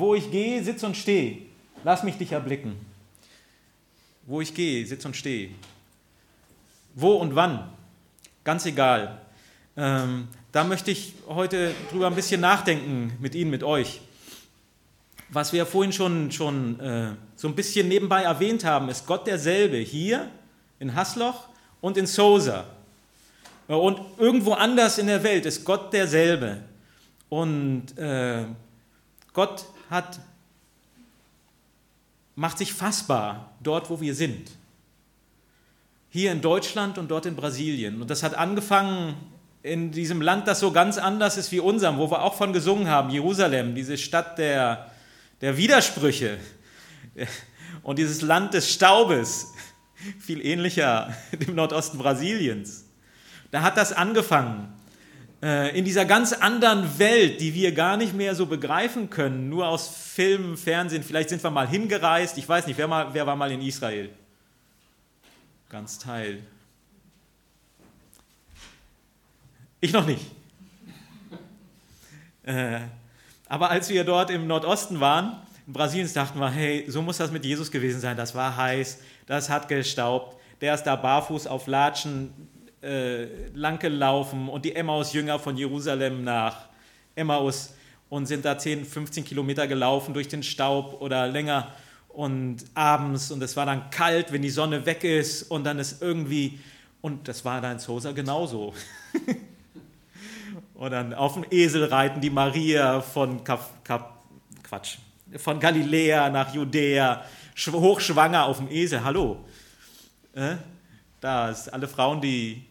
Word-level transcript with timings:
Wo 0.00 0.14
ich 0.14 0.30
gehe, 0.30 0.64
sitz 0.64 0.82
und 0.82 0.96
stehe. 0.96 1.42
Lass 1.84 2.04
mich 2.04 2.16
dich 2.16 2.32
erblicken. 2.32 2.74
Wo 4.24 4.40
ich 4.40 4.54
gehe, 4.54 4.86
sitz 4.86 5.04
und 5.04 5.14
stehe. 5.14 5.50
Wo 6.94 7.16
und 7.16 7.34
wann, 7.34 7.68
ganz 8.42 8.64
egal. 8.64 9.20
Ähm, 9.76 10.28
da 10.52 10.64
möchte 10.64 10.90
ich 10.90 11.12
heute 11.28 11.74
drüber 11.90 12.06
ein 12.06 12.14
bisschen 12.14 12.40
nachdenken 12.40 13.12
mit 13.20 13.34
Ihnen, 13.34 13.50
mit 13.50 13.62
euch. 13.62 14.00
Was 15.28 15.52
wir 15.52 15.66
vorhin 15.66 15.92
schon, 15.92 16.32
schon 16.32 16.80
äh, 16.80 17.10
so 17.36 17.48
ein 17.48 17.54
bisschen 17.54 17.86
nebenbei 17.86 18.22
erwähnt 18.22 18.64
haben, 18.64 18.88
ist 18.88 19.06
Gott 19.06 19.26
derselbe 19.26 19.76
hier 19.76 20.30
in 20.78 20.94
Hasloch 20.94 21.48
und 21.82 21.98
in 21.98 22.06
Sosa. 22.06 22.64
Und 23.68 24.00
irgendwo 24.16 24.52
anders 24.54 24.96
in 24.96 25.08
der 25.08 25.22
Welt 25.22 25.44
ist 25.44 25.62
Gott 25.66 25.92
derselbe. 25.92 26.62
Und 27.28 27.98
äh, 27.98 28.46
Gott 29.34 29.66
hat, 29.90 30.20
macht 32.36 32.58
sich 32.58 32.72
fassbar 32.72 33.52
dort, 33.60 33.90
wo 33.90 34.00
wir 34.00 34.14
sind. 34.14 34.50
Hier 36.08 36.32
in 36.32 36.40
Deutschland 36.40 36.96
und 36.96 37.10
dort 37.10 37.26
in 37.26 37.36
Brasilien. 37.36 38.00
Und 38.00 38.08
das 38.10 38.22
hat 38.22 38.34
angefangen 38.34 39.16
in 39.62 39.92
diesem 39.92 40.22
Land, 40.22 40.48
das 40.48 40.60
so 40.60 40.72
ganz 40.72 40.96
anders 40.96 41.36
ist 41.36 41.52
wie 41.52 41.60
unserem, 41.60 41.98
wo 41.98 42.10
wir 42.10 42.22
auch 42.22 42.34
von 42.34 42.52
gesungen 42.52 42.88
haben, 42.88 43.10
Jerusalem, 43.10 43.74
diese 43.74 43.98
Stadt 43.98 44.38
der, 44.38 44.90
der 45.40 45.56
Widersprüche 45.56 46.38
und 47.82 47.98
dieses 47.98 48.22
Land 48.22 48.54
des 48.54 48.72
Staubes, 48.72 49.52
viel 50.18 50.44
ähnlicher 50.44 51.14
dem 51.32 51.54
Nordosten 51.54 51.98
Brasiliens. 51.98 52.86
Da 53.50 53.62
hat 53.62 53.76
das 53.76 53.92
angefangen. 53.92 54.72
Äh, 55.42 55.78
in 55.78 55.86
dieser 55.86 56.04
ganz 56.04 56.34
anderen 56.34 56.98
Welt, 56.98 57.40
die 57.40 57.54
wir 57.54 57.72
gar 57.72 57.96
nicht 57.96 58.14
mehr 58.14 58.34
so 58.34 58.44
begreifen 58.44 59.08
können, 59.08 59.48
nur 59.48 59.68
aus 59.68 59.88
Filmen, 59.88 60.58
Fernsehen, 60.58 61.02
vielleicht 61.02 61.30
sind 61.30 61.42
wir 61.42 61.50
mal 61.50 61.66
hingereist, 61.66 62.36
ich 62.36 62.46
weiß 62.46 62.66
nicht, 62.66 62.76
wer, 62.76 62.86
mal, 62.86 63.14
wer 63.14 63.26
war 63.26 63.36
mal 63.36 63.50
in 63.50 63.62
Israel? 63.62 64.10
Ganz 65.70 65.98
Teil. 65.98 66.42
Ich 69.80 69.92
noch 69.94 70.06
nicht. 70.06 70.26
Äh, 72.42 72.80
aber 73.48 73.70
als 73.70 73.88
wir 73.88 74.04
dort 74.04 74.30
im 74.30 74.46
Nordosten 74.46 75.00
waren, 75.00 75.40
in 75.66 75.72
Brasilien, 75.72 76.12
dachten 76.12 76.38
wir, 76.38 76.50
hey, 76.50 76.84
so 76.86 77.00
muss 77.00 77.16
das 77.16 77.30
mit 77.30 77.46
Jesus 77.46 77.70
gewesen 77.70 78.00
sein. 78.00 78.16
Das 78.16 78.34
war 78.34 78.56
heiß, 78.56 78.98
das 79.24 79.48
hat 79.48 79.68
gestaubt, 79.68 80.36
der 80.60 80.74
ist 80.74 80.82
da 80.82 80.96
barfuß 80.96 81.46
auf 81.46 81.66
Latschen 81.66 82.34
äh, 82.82 83.48
lang 83.54 83.78
gelaufen 83.78 84.48
und 84.48 84.64
die 84.64 84.74
Emmaus-Jünger 84.74 85.38
von 85.38 85.56
Jerusalem 85.56 86.24
nach 86.24 86.68
Emmaus 87.14 87.74
und 88.08 88.26
sind 88.26 88.44
da 88.44 88.58
10, 88.58 88.84
15 88.84 89.24
Kilometer 89.24 89.66
gelaufen 89.66 90.14
durch 90.14 90.28
den 90.28 90.42
Staub 90.42 91.00
oder 91.00 91.28
länger 91.28 91.68
und 92.08 92.64
abends 92.74 93.30
und 93.30 93.42
es 93.42 93.56
war 93.56 93.66
dann 93.66 93.90
kalt, 93.90 94.32
wenn 94.32 94.42
die 94.42 94.50
Sonne 94.50 94.84
weg 94.86 95.04
ist 95.04 95.44
und 95.44 95.64
dann 95.64 95.78
ist 95.78 96.02
irgendwie, 96.02 96.58
und 97.00 97.28
das 97.28 97.44
war 97.44 97.60
dann 97.60 97.72
in 97.72 97.78
Sosa 97.78 98.12
genauso. 98.12 98.74
und 100.74 100.90
dann 100.90 101.14
auf 101.14 101.34
dem 101.34 101.44
Esel 101.50 101.84
reiten 101.84 102.20
die 102.20 102.30
Maria 102.30 103.00
von 103.00 103.44
Kaf, 103.44 103.70
Kaf, 103.84 104.04
Quatsch, 104.62 104.96
von 105.36 105.60
Galiläa 105.60 106.30
nach 106.30 106.52
Judäa, 106.52 107.24
hochschwanger 107.70 108.46
auf 108.46 108.58
dem 108.58 108.70
Esel, 108.70 109.04
hallo. 109.04 109.44
Äh? 110.34 110.56
Da 111.20 111.50
ist 111.50 111.72
alle 111.72 111.86
Frauen, 111.86 112.20
die 112.20 112.64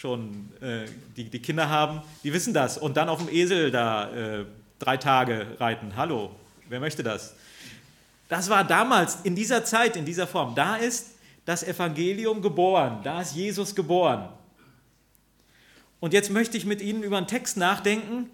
schon 0.00 0.48
äh, 0.62 0.86
die, 1.14 1.24
die 1.24 1.40
Kinder 1.40 1.68
haben, 1.68 2.00
die 2.24 2.32
wissen 2.32 2.54
das. 2.54 2.78
Und 2.78 2.96
dann 2.96 3.10
auf 3.10 3.18
dem 3.18 3.28
Esel 3.28 3.70
da 3.70 4.10
äh, 4.10 4.46
drei 4.78 4.96
Tage 4.96 5.46
reiten. 5.60 5.94
Hallo, 5.94 6.30
wer 6.70 6.80
möchte 6.80 7.02
das? 7.02 7.34
Das 8.30 8.48
war 8.48 8.64
damals, 8.64 9.18
in 9.24 9.36
dieser 9.36 9.62
Zeit, 9.62 9.96
in 9.96 10.06
dieser 10.06 10.26
Form. 10.26 10.54
Da 10.54 10.76
ist 10.76 11.08
das 11.44 11.62
Evangelium 11.62 12.40
geboren. 12.40 13.00
Da 13.04 13.20
ist 13.20 13.34
Jesus 13.34 13.74
geboren. 13.74 14.30
Und 15.98 16.14
jetzt 16.14 16.30
möchte 16.30 16.56
ich 16.56 16.64
mit 16.64 16.80
Ihnen 16.80 17.02
über 17.02 17.18
einen 17.18 17.26
Text 17.26 17.58
nachdenken, 17.58 18.30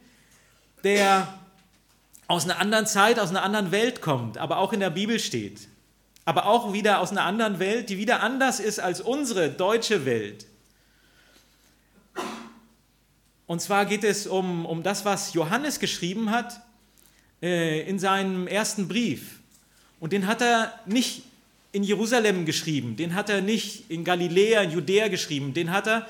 der 0.85 1.27
aus 2.29 2.45
einer 2.45 2.61
anderen 2.61 2.87
Zeit, 2.87 3.19
aus 3.19 3.31
einer 3.31 3.43
anderen 3.43 3.73
Welt 3.73 4.01
kommt, 4.01 4.39
aber 4.39 4.59
auch 4.59 4.73
in 4.73 4.79
der 4.79 4.91
Bibel 4.91 5.19
steht. 5.19 5.67
Aber 6.25 6.47
auch 6.47 6.73
wieder 6.73 7.01
aus 7.01 7.11
einer 7.11 7.25
anderen 7.25 7.59
Welt, 7.59 7.89
die 7.89 7.99
wieder 7.99 8.23
anders 8.23 8.61
ist 8.61 8.79
als 8.79 9.01
unsere 9.01 9.51
deutsche 9.51 10.05
Welt. 10.05 10.47
Und 13.47 13.61
zwar 13.61 13.87
geht 13.87 14.03
es 14.05 14.27
um, 14.27 14.67
um 14.67 14.83
das, 14.83 15.05
was 15.05 15.33
Johannes 15.35 15.79
geschrieben 15.79 16.31
hat 16.31 16.61
äh, 17.43 17.89
in 17.89 17.99
seinem 17.99 18.47
ersten 18.49 18.89
Brief. 18.89 19.39
Und 20.01 20.13
den 20.13 20.27
hat 20.27 20.43
er 20.43 20.79
nicht 20.85 21.23
in 21.73 21.83
Jerusalem 21.83 22.45
geschrieben, 22.45 22.97
den 22.97 23.15
hat 23.15 23.29
er 23.29 23.43
nicht 23.43 23.91
in 23.91 24.03
Galiläa, 24.03 24.63
in 24.63 24.73
Judäa 24.73 25.09
geschrieben, 25.09 25.55
den 25.55 25.71
hat 25.71 25.87
er 25.87 26.09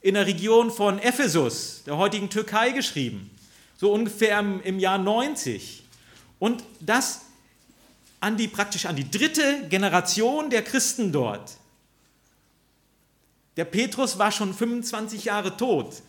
in 0.00 0.14
der 0.14 0.26
Region 0.26 0.70
von 0.70 0.98
Ephesus, 0.98 1.82
der 1.86 1.96
heutigen 1.96 2.28
Türkei, 2.28 2.70
geschrieben. 2.70 3.30
So 3.76 3.92
ungefähr 3.92 4.38
im, 4.38 4.60
im 4.62 4.78
Jahr 4.78 4.98
90. 4.98 5.82
Und 6.38 6.62
das 6.80 7.22
an 8.20 8.36
die, 8.36 8.48
praktisch 8.48 8.86
an 8.86 8.96
die 8.96 9.10
dritte 9.10 9.66
Generation 9.68 10.50
der 10.50 10.62
Christen 10.62 11.12
dort. 11.12 11.56
Der 13.56 13.64
Petrus 13.64 14.18
war 14.18 14.32
schon 14.32 14.52
25 14.52 15.26
Jahre 15.26 15.56
tot 15.56 16.02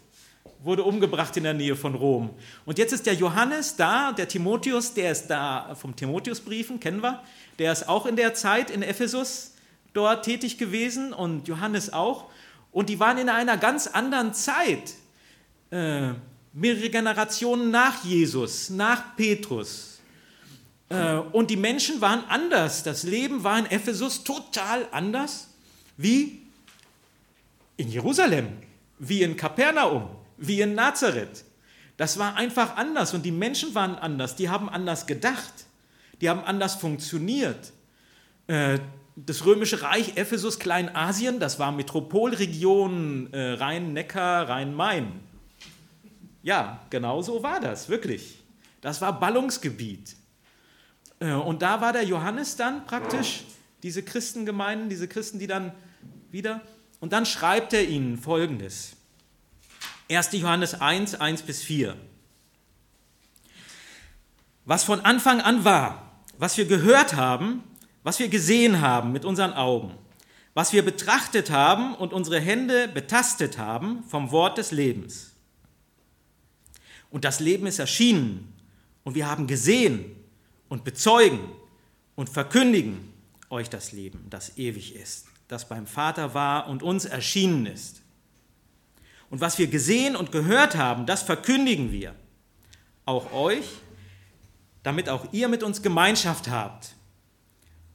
wurde 0.66 0.84
umgebracht 0.84 1.38
in 1.38 1.44
der 1.44 1.54
Nähe 1.54 1.76
von 1.76 1.96
Rom. 1.96 2.32
Und 2.66 2.78
jetzt 2.80 2.92
ist 2.92 3.06
der 3.06 3.14
Johannes 3.14 3.76
da, 3.76 4.12
der 4.12 4.28
Timotheus, 4.28 4.94
der 4.94 5.12
ist 5.12 5.28
da 5.28 5.76
vom 5.76 5.96
Timotheusbriefen, 5.96 6.80
kennen 6.80 7.02
wir, 7.02 7.22
der 7.60 7.72
ist 7.72 7.88
auch 7.88 8.06
in 8.06 8.16
der 8.16 8.34
Zeit 8.34 8.72
in 8.72 8.82
Ephesus 8.82 9.54
dort 9.94 10.26
tätig 10.26 10.58
gewesen 10.58 11.14
und 11.14 11.48
Johannes 11.48 11.94
auch. 11.94 12.26
Und 12.72 12.90
die 12.90 13.00
waren 13.00 13.18
in 13.18 13.30
einer 13.30 13.58
ganz 13.58 13.88
anderen 13.88 14.34
Zeit, 14.34 14.96
äh, 15.72 16.14
mehrere 16.52 16.90
Generationen 16.90 17.70
nach 17.70 18.04
Jesus, 18.04 18.70
nach 18.70 19.16
Petrus. 19.16 20.00
Äh, 20.90 21.16
und 21.32 21.52
die 21.52 21.58
Menschen 21.58 22.02
waren 22.02 22.24
anders. 22.28 22.82
Das 22.84 23.04
Leben 23.04 23.44
war 23.44 23.60
in 23.60 23.68
Ephesus 23.68 24.24
total 24.24 24.88
anders 24.92 25.50
wie 25.96 26.42
in 27.78 27.90
Jerusalem, 27.90 28.48
wie 28.98 29.22
in 29.22 29.38
Kapernaum 29.38 30.10
wie 30.38 30.62
in 30.62 30.76
Nazareth. 30.76 31.46
Das 31.98 32.20
war 32.20 32.36
einfach 32.36 32.76
anders 32.76 33.14
und 33.14 33.24
die 33.24 33.32
Menschen 33.32 33.74
waren 33.74 33.96
anders, 33.96 34.36
die 34.36 34.50
haben 34.50 34.70
anders 34.70 35.08
gedacht, 35.08 35.54
die 36.22 36.30
haben 36.30 36.42
anders 36.42 36.76
funktioniert. 36.76 37.72
Äh, 38.48 38.80
das 39.16 39.46
römische 39.46 39.82
Reich, 39.82 40.18
Ephesus, 40.18 40.60
Kleinasien, 40.60 41.40
das 41.40 41.58
war 41.58 41.72
Metropolregion 41.72 43.32
äh, 43.32 43.54
Rhein-Neckar, 43.54 44.50
Rhein-Main. 44.50 45.08
Ja, 46.44 46.82
genau 46.90 47.22
so 47.22 47.42
war 47.42 47.60
das, 47.62 47.88
wirklich. 47.88 48.44
Das 48.82 49.02
war 49.02 49.18
Ballungsgebiet. 49.18 50.16
Äh, 51.20 51.32
und 51.32 51.62
da 51.62 51.80
war 51.80 51.94
der 51.94 52.04
Johannes 52.04 52.58
dann 52.58 52.86
praktisch, 52.86 53.46
diese 53.84 54.04
Christengemeinden, 54.04 54.90
diese 54.90 55.08
Christen, 55.08 55.40
die 55.40 55.48
dann 55.48 55.72
wieder, 56.32 56.62
und 57.00 57.14
dann 57.14 57.26
schreibt 57.26 57.74
er 57.74 57.88
ihnen 57.88 58.18
Folgendes. 58.18 58.96
1. 60.10 60.34
Johannes 60.34 60.76
1, 60.76 61.16
1 61.16 61.42
bis 61.42 61.64
4. 61.64 61.96
Was 64.66 64.84
von 64.84 65.00
Anfang 65.02 65.42
an 65.42 65.64
war, 65.66 66.22
was 66.38 66.58
wir 66.58 66.66
gehört 66.66 67.16
haben, 67.16 67.64
was 68.04 68.20
wir 68.20 68.30
gesehen 68.30 68.82
haben 68.82 69.12
mit 69.12 69.26
unseren 69.26 69.54
Augen, 69.54 69.96
was 70.54 70.74
wir 70.74 70.86
betrachtet 70.86 71.50
haben 71.50 71.96
und 71.96 72.14
unsere 72.14 72.40
Hände 72.40 72.88
betastet 72.88 73.58
haben 73.58 74.04
vom 74.04 74.32
Wort 74.32 74.58
des 74.60 74.72
Lebens. 74.72 75.32
Und 77.10 77.26
das 77.26 77.40
Leben 77.40 77.66
ist 77.66 77.80
erschienen 77.80 78.54
und 79.04 79.16
wir 79.16 79.28
haben 79.28 79.48
gesehen 79.48 80.16
und 80.70 80.84
bezeugen 80.84 81.40
und 82.16 82.30
verkündigen 82.30 83.12
euch 83.50 83.70
das 83.70 83.92
Leben, 83.92 84.28
das 84.30 84.58
ewig 84.58 84.96
ist, 84.96 85.26
das 85.48 85.68
beim 85.68 85.88
Vater 85.88 86.34
war 86.34 86.68
und 86.68 86.84
uns 86.84 87.06
erschienen 87.06 87.66
ist. 87.66 88.02
Und 89.30 89.42
was 89.42 89.58
wir 89.58 89.68
gesehen 89.68 90.16
und 90.16 90.32
gehört 90.32 90.76
haben, 90.76 91.06
das 91.06 91.24
verkündigen 91.24 91.92
wir 91.92 92.16
auch 93.06 93.32
euch, 93.34 93.66
damit 94.84 95.10
auch 95.10 95.28
ihr 95.32 95.48
mit 95.48 95.64
uns 95.64 95.82
Gemeinschaft 95.82 96.48
habt. 96.48 96.96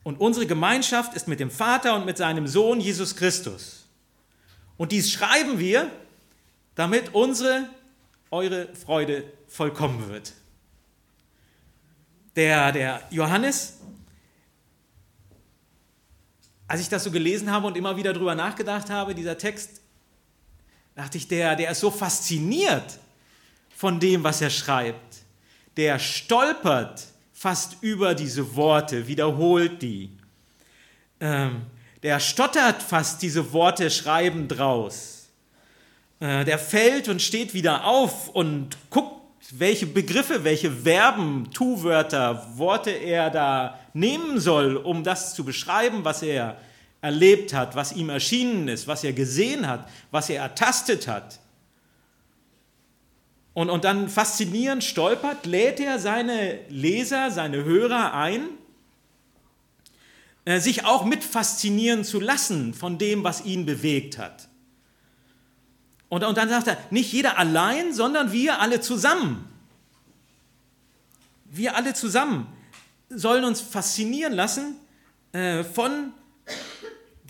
Und 0.02 0.20
unsere 0.20 0.46
Gemeinschaft 0.46 1.14
ist 1.14 1.28
mit 1.28 1.40
dem 1.40 1.50
Vater 1.50 1.94
und 1.94 2.06
mit 2.06 2.16
seinem 2.16 2.46
Sohn 2.46 2.80
Jesus 2.80 3.16
Christus. 3.16 3.86
Und 4.76 4.92
dies 4.92 5.10
schreiben 5.12 5.58
wir, 5.58 5.90
damit 6.74 7.14
unsere, 7.14 7.68
eure 8.30 8.74
Freude 8.74 9.24
vollkommen 9.46 10.08
wird. 10.08 10.32
Der, 12.36 12.72
der 12.72 13.02
Johannes, 13.10 13.78
als 16.66 16.80
ich 16.80 16.88
das 16.88 17.04
so 17.04 17.10
gelesen 17.10 17.50
habe 17.50 17.66
und 17.66 17.76
immer 17.76 17.96
wieder 17.96 18.12
darüber 18.12 18.34
nachgedacht 18.34 18.88
habe, 18.88 19.14
dieser 19.14 19.36
Text 19.36 19.80
dachte 20.94 21.18
ich, 21.18 21.28
der, 21.28 21.56
der 21.56 21.70
ist 21.70 21.80
so 21.80 21.90
fasziniert 21.90 22.98
von 23.74 23.98
dem, 24.00 24.22
was 24.22 24.40
er 24.40 24.50
schreibt. 24.50 25.18
der 25.76 25.98
stolpert 25.98 27.06
fast 27.32 27.78
über 27.80 28.14
diese 28.14 28.54
Worte, 28.54 29.06
wiederholt 29.06 29.80
die. 29.80 30.10
Ähm, 31.20 31.62
der 32.02 32.20
stottert 32.20 32.82
fast 32.82 33.22
diese 33.22 33.52
Worte 33.52 33.90
schreiben 33.90 34.46
draus. 34.46 35.28
Äh, 36.18 36.44
der 36.44 36.58
fällt 36.58 37.08
und 37.08 37.22
steht 37.22 37.54
wieder 37.54 37.86
auf 37.86 38.28
und 38.28 38.76
guckt, 38.90 39.20
welche 39.52 39.86
Begriffe, 39.86 40.44
welche 40.44 40.70
Verben, 40.70 41.50
Tu-Wörter, 41.52 42.46
Worte 42.56 42.90
er 42.90 43.30
da 43.30 43.78
nehmen 43.94 44.38
soll, 44.38 44.76
um 44.76 45.02
das 45.02 45.34
zu 45.34 45.44
beschreiben, 45.44 46.04
was 46.04 46.22
er 46.22 46.58
erlebt 47.02 47.54
hat, 47.54 47.76
was 47.76 47.92
ihm 47.92 48.10
erschienen 48.10 48.68
ist, 48.68 48.86
was 48.86 49.04
er 49.04 49.12
gesehen 49.12 49.66
hat, 49.66 49.88
was 50.10 50.28
er 50.28 50.42
ertastet 50.42 51.08
hat. 51.08 51.40
Und, 53.54 53.70
und 53.70 53.84
dann 53.84 54.08
faszinierend 54.08 54.84
stolpert, 54.84 55.46
lädt 55.46 55.80
er 55.80 55.98
seine 55.98 56.60
Leser, 56.68 57.30
seine 57.30 57.64
Hörer 57.64 58.14
ein, 58.14 58.48
äh, 60.44 60.60
sich 60.60 60.84
auch 60.84 61.04
mit 61.04 61.24
faszinieren 61.24 62.04
zu 62.04 62.20
lassen 62.20 62.74
von 62.74 62.98
dem, 62.98 63.24
was 63.24 63.44
ihn 63.44 63.66
bewegt 63.66 64.18
hat. 64.18 64.48
Und, 66.08 66.24
und 66.24 66.36
dann 66.36 66.48
sagt 66.48 66.66
er, 66.66 66.76
nicht 66.90 67.12
jeder 67.12 67.38
allein, 67.38 67.92
sondern 67.94 68.32
wir 68.32 68.60
alle 68.60 68.80
zusammen. 68.80 69.46
Wir 71.44 71.76
alle 71.76 71.94
zusammen 71.94 72.46
sollen 73.08 73.44
uns 73.44 73.60
faszinieren 73.60 74.32
lassen 74.32 74.76
äh, 75.32 75.64
von 75.64 76.12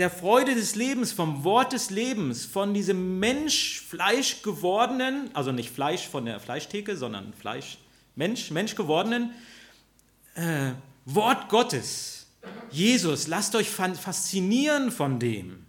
der 0.00 0.08
Freude 0.08 0.54
des 0.54 0.76
Lebens, 0.76 1.12
vom 1.12 1.44
Wort 1.44 1.74
des 1.74 1.90
Lebens, 1.90 2.46
von 2.46 2.72
diesem 2.72 3.18
Mensch, 3.18 3.82
Fleisch 3.86 4.40
gewordenen, 4.40 5.28
also 5.34 5.52
nicht 5.52 5.70
Fleisch 5.70 6.08
von 6.08 6.24
der 6.24 6.40
Fleischtheke, 6.40 6.96
sondern 6.96 7.34
Fleisch, 7.34 7.76
Mensch, 8.16 8.50
Mensch 8.50 8.74
gewordenen 8.74 9.34
äh, 10.36 10.70
Wort 11.04 11.50
Gottes. 11.50 12.28
Jesus, 12.70 13.26
lasst 13.26 13.54
euch 13.54 13.68
faszinieren 13.68 14.90
von 14.90 15.18
dem. 15.18 15.66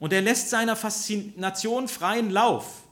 Und 0.00 0.12
er 0.12 0.20
lässt 0.20 0.50
seiner 0.50 0.74
Faszination 0.74 1.86
freien 1.86 2.30
Lauf 2.30 2.82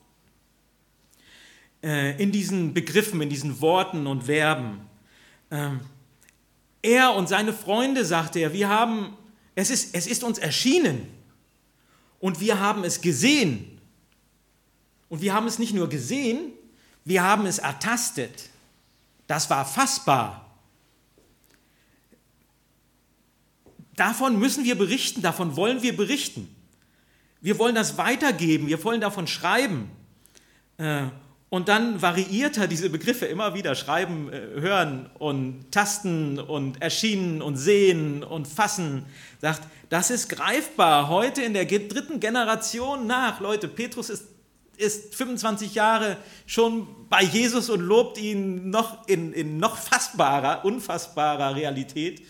äh, 1.83 2.23
in 2.23 2.31
diesen 2.31 2.75
Begriffen, 2.75 3.21
in 3.23 3.29
diesen 3.29 3.61
Worten 3.61 4.07
und 4.07 4.25
Verben. 4.25 4.83
Ähm, 5.51 5.81
er 6.81 7.17
und 7.17 7.29
seine 7.29 7.53
Freunde, 7.53 8.05
sagte 8.05 8.39
er, 8.39 8.53
wir 8.53 8.69
haben 8.69 9.17
es 9.55 9.71
ist, 9.71 9.95
es 9.95 10.07
ist 10.07 10.25
uns 10.25 10.39
erschienen 10.39 11.07
und 12.21 12.41
wir 12.41 12.61
haben 12.61 12.85
es 12.85 13.01
gesehen. 13.01 13.81
Und 15.09 15.21
wir 15.21 15.35
haben 15.35 15.47
es 15.47 15.59
nicht 15.59 15.75
nur 15.75 15.89
gesehen, 15.89 16.53
wir 17.05 17.23
haben 17.23 17.45
es 17.45 17.59
ertastet. 17.59 18.49
Das 19.27 19.51
war 19.51 19.67
fassbar. 19.67 20.43
Davon 23.97 24.39
müssen 24.39 24.65
wir 24.65 24.77
berichten, 24.77 25.21
davon 25.21 25.55
wollen 25.57 25.83
wir 25.83 25.95
berichten. 25.97 26.55
Wir 27.41 27.59
wollen 27.59 27.75
das 27.75 27.99
weitergeben, 27.99 28.69
wir 28.69 28.83
wollen 28.85 29.01
davon 29.01 29.27
schreiben. 29.27 29.91
Äh, 31.53 31.55
und 31.55 31.69
dann 31.69 32.01
variiert 32.01 32.57
er 32.57 32.67
diese 32.67 32.91
Begriffe 32.91 33.27
immer 33.27 33.55
wieder, 33.55 33.75
schreiben, 33.75 34.33
äh, 34.33 34.61
hören 34.61 35.11
und 35.19 35.71
tasten 35.71 36.39
und 36.39 36.81
erschienen 36.81 37.43
und 37.43 37.57
sehen 37.57 38.25
und 38.25 38.49
fassen. 38.49 39.05
Sagt, 39.41 39.63
das 39.91 40.11
ist 40.11 40.29
greifbar 40.29 41.09
heute 41.09 41.43
in 41.43 41.53
der 41.53 41.67
dritten 41.67 42.21
Generation 42.21 43.07
nach. 43.07 43.41
Leute, 43.41 43.69
Petrus 43.69 44.09
ist, 44.09 44.25
ist 44.79 45.15
25 45.15 45.75
Jahre 45.75 46.17
schon 46.47 46.87
bei 47.11 47.23
Jesus 47.23 47.69
und 47.69 47.81
lobt 47.81 48.19
ihn 48.19 48.71
noch 48.71 49.07
in, 49.07 49.35
in 49.35 49.59
noch 49.59 49.77
fassbarer, 49.77 50.65
unfassbarer 50.65 51.55
Realität. 51.55 52.23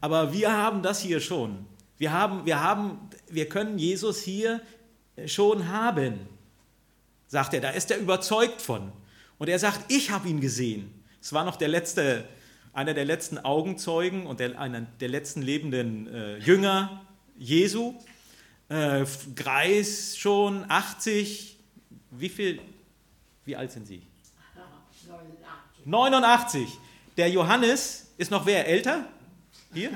Aber 0.00 0.32
wir 0.32 0.52
haben 0.52 0.82
das 0.82 1.00
hier 1.00 1.20
schon. 1.20 1.66
Wir, 1.96 2.12
haben, 2.12 2.44
wir, 2.44 2.60
haben, 2.60 2.98
wir 3.30 3.48
können 3.48 3.78
Jesus 3.78 4.22
hier 4.22 4.60
schon 5.26 5.68
haben 5.68 6.33
sagt 7.34 7.52
er, 7.52 7.60
da 7.60 7.70
ist 7.70 7.90
er 7.90 7.98
überzeugt 7.98 8.62
von. 8.62 8.92
Und 9.38 9.48
er 9.48 9.58
sagt, 9.58 9.90
ich 9.90 10.12
habe 10.12 10.28
ihn 10.28 10.40
gesehen. 10.40 11.04
Es 11.20 11.32
war 11.32 11.44
noch 11.44 11.56
der 11.56 11.66
letzte, 11.66 12.24
einer 12.72 12.94
der 12.94 13.04
letzten 13.04 13.38
Augenzeugen 13.38 14.24
und 14.26 14.38
der, 14.38 14.58
einer 14.60 14.82
der 14.82 15.08
letzten 15.08 15.42
lebenden 15.42 16.06
äh, 16.06 16.38
Jünger 16.38 17.04
Jesu. 17.36 17.94
Äh, 18.68 19.04
Greis 19.34 20.16
schon, 20.16 20.64
80. 20.68 21.58
Wie 22.12 22.28
viel, 22.28 22.60
wie 23.44 23.56
alt 23.56 23.72
sind 23.72 23.88
Sie? 23.88 24.02
89. 25.84 25.86
89. 25.86 26.68
Der 27.16 27.28
Johannes 27.30 28.12
ist 28.16 28.30
noch 28.30 28.46
wer 28.46 28.68
älter? 28.68 29.08
Hier? 29.72 29.90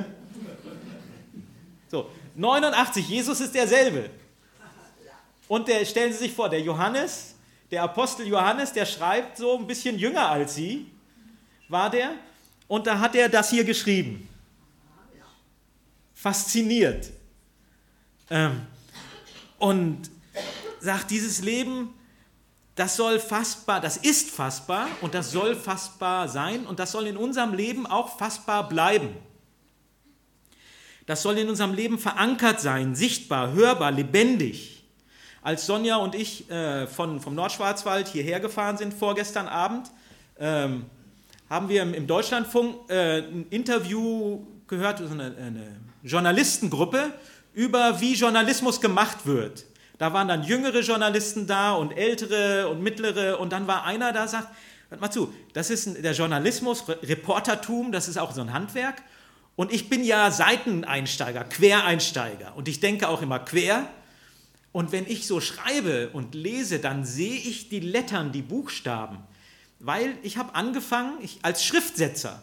So, 1.88 2.10
89. 2.34 3.08
Jesus 3.08 3.40
ist 3.40 3.54
derselbe. 3.54 4.10
Und 5.48 5.66
der, 5.66 5.84
stellen 5.84 6.12
Sie 6.12 6.18
sich 6.18 6.32
vor, 6.32 6.48
der 6.48 6.60
Johannes, 6.60 7.34
der 7.70 7.82
Apostel 7.82 8.26
Johannes, 8.26 8.72
der 8.72 8.86
schreibt 8.86 9.38
so 9.38 9.58
ein 9.58 9.66
bisschen 9.66 9.98
jünger 9.98 10.28
als 10.28 10.54
Sie, 10.54 10.86
war 11.68 11.90
der, 11.90 12.12
und 12.66 12.86
da 12.86 12.98
hat 12.98 13.14
er 13.14 13.28
das 13.28 13.50
hier 13.50 13.64
geschrieben. 13.64 14.28
Fasziniert. 16.14 17.10
Ähm, 18.30 18.60
und 19.58 20.10
sagt, 20.80 21.10
dieses 21.10 21.42
Leben, 21.42 21.94
das 22.74 22.96
soll 22.96 23.18
fassbar, 23.18 23.80
das 23.80 23.96
ist 23.96 24.30
fassbar 24.30 24.88
und 25.00 25.14
das 25.14 25.32
soll 25.32 25.56
fassbar 25.56 26.28
sein 26.28 26.66
und 26.66 26.78
das 26.78 26.92
soll 26.92 27.06
in 27.06 27.16
unserem 27.16 27.54
Leben 27.54 27.86
auch 27.86 28.18
fassbar 28.18 28.68
bleiben. 28.68 29.16
Das 31.06 31.22
soll 31.22 31.38
in 31.38 31.48
unserem 31.48 31.74
Leben 31.74 31.98
verankert 31.98 32.60
sein, 32.60 32.94
sichtbar, 32.94 33.52
hörbar, 33.52 33.90
lebendig. 33.90 34.77
Als 35.42 35.66
Sonja 35.66 35.96
und 35.96 36.14
ich 36.14 36.50
äh, 36.50 36.86
von, 36.86 37.20
vom 37.20 37.34
Nordschwarzwald 37.34 38.08
hierher 38.08 38.40
gefahren 38.40 38.76
sind, 38.76 38.92
vorgestern 38.92 39.46
Abend, 39.46 39.90
ähm, 40.38 40.86
haben 41.48 41.68
wir 41.68 41.82
im, 41.82 41.94
im 41.94 42.06
Deutschlandfunk 42.06 42.90
äh, 42.90 43.18
ein 43.18 43.46
Interview 43.50 44.44
gehört, 44.66 45.00
eine, 45.00 45.34
eine 45.36 45.76
Journalistengruppe 46.02 47.12
über 47.54 48.00
wie 48.00 48.14
Journalismus 48.14 48.80
gemacht 48.80 49.26
wird. 49.26 49.64
Da 49.98 50.12
waren 50.12 50.28
dann 50.28 50.44
jüngere 50.44 50.80
Journalisten 50.80 51.46
da 51.46 51.72
und 51.72 51.92
ältere 51.92 52.68
und 52.68 52.82
mittlere 52.82 53.40
und 53.40 53.52
dann 53.52 53.66
war 53.66 53.84
einer 53.84 54.12
da, 54.12 54.28
sagt, 54.28 54.48
hört 54.90 55.00
mal 55.00 55.10
zu, 55.10 55.32
das 55.54 55.70
ist 55.70 56.02
der 56.04 56.12
Journalismus, 56.12 56.84
Reportertum, 56.88 57.90
das 57.90 58.06
ist 58.06 58.16
auch 58.16 58.32
so 58.32 58.40
ein 58.40 58.52
Handwerk 58.52 59.02
und 59.56 59.72
ich 59.72 59.88
bin 59.88 60.04
ja 60.04 60.30
Seiteneinsteiger, 60.30 61.44
Quereinsteiger 61.44 62.54
und 62.56 62.68
ich 62.68 62.78
denke 62.78 63.08
auch 63.08 63.22
immer 63.22 63.40
quer 63.40 63.88
und 64.78 64.92
wenn 64.92 65.08
ich 65.08 65.26
so 65.26 65.40
schreibe 65.40 66.10
und 66.10 66.36
lese, 66.36 66.78
dann 66.78 67.04
sehe 67.04 67.34
ich 67.34 67.68
die 67.68 67.80
Lettern, 67.80 68.30
die 68.30 68.42
Buchstaben, 68.42 69.18
weil 69.80 70.16
ich 70.22 70.36
habe 70.36 70.54
angefangen 70.54 71.18
ich, 71.20 71.40
als 71.42 71.64
Schriftsetzer. 71.64 72.40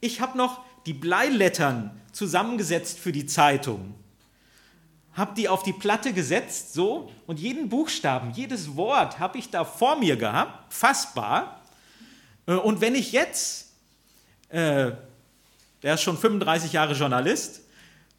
Ich 0.00 0.20
habe 0.20 0.38
noch 0.38 0.60
die 0.86 0.92
Bleilettern 0.92 2.00
zusammengesetzt 2.12 3.00
für 3.00 3.10
die 3.10 3.26
Zeitung, 3.26 3.96
habe 5.14 5.34
die 5.34 5.48
auf 5.48 5.64
die 5.64 5.72
Platte 5.72 6.12
gesetzt, 6.12 6.74
so, 6.74 7.10
und 7.26 7.40
jeden 7.40 7.68
Buchstaben, 7.68 8.30
jedes 8.30 8.76
Wort 8.76 9.18
habe 9.18 9.38
ich 9.38 9.50
da 9.50 9.64
vor 9.64 9.96
mir 9.98 10.16
gehabt, 10.16 10.72
fassbar. 10.72 11.60
Äh, 12.46 12.52
und 12.52 12.80
wenn 12.80 12.94
ich 12.94 13.10
jetzt, 13.10 13.72
äh, 14.50 14.92
der 15.82 15.94
ist 15.94 16.02
schon 16.02 16.18
35 16.18 16.72
Jahre 16.72 16.94
Journalist, 16.94 17.62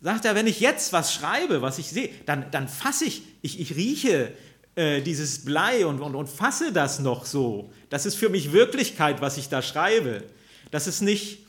sagt 0.02 0.26
er, 0.26 0.36
wenn 0.36 0.48
ich 0.48 0.60
jetzt 0.60 0.94
was 0.94 1.14
schreibe, 1.14 1.62
was 1.62 1.78
ich 1.78 1.90
sehe, 1.90 2.10
dann, 2.26 2.50
dann 2.52 2.68
fasse 2.68 3.06
ich, 3.06 3.24
ich, 3.42 3.60
ich 3.60 3.76
rieche 3.76 4.34
äh, 4.76 5.02
dieses 5.02 5.44
Blei 5.44 5.86
und, 5.86 6.00
und, 6.00 6.16
und 6.16 6.30
fasse 6.30 6.72
das 6.72 7.00
noch 7.00 7.26
so. 7.26 7.72
Das 7.90 8.06
ist 8.06 8.16
für 8.16 8.30
mich 8.30 8.52
Wirklichkeit, 8.52 9.22
was 9.22 9.38
ich 9.38 9.50
da 9.50 9.62
schreibe. 9.62 10.24
Das 10.72 10.88
ist 10.88 11.02
nicht 11.02 11.40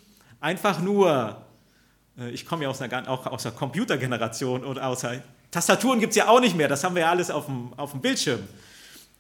einfach 0.41 0.81
nur, 0.81 1.45
äh, 2.19 2.31
ich 2.31 2.47
komme 2.47 2.65
ja 2.65 2.71
aus 2.71 2.81
einer, 2.83 3.09
auch 3.09 3.27
aus 3.27 3.45
der 3.45 3.53
Computergeneration 3.53 4.65
und 4.65 4.79
außer 4.79 5.23
Tastaturen 5.51 6.01
gibt 6.01 6.11
es 6.11 6.17
ja 6.17 6.29
auch 6.29 6.41
nicht 6.41 6.57
mehr, 6.57 6.69
das 6.69 6.85
haben 6.85 6.95
wir 6.95 7.03
ja 7.03 7.11
alles 7.11 7.31
auf 7.31 7.47
dem, 7.47 7.73
auf 7.75 7.91
dem 7.93 8.01
Bildschirm. 8.01 8.41